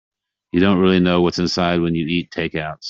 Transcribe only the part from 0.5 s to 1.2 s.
You don't really